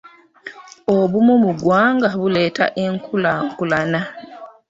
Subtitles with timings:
[0.97, 3.99] Obumu mu ggwanga buleeta enkulaakulana.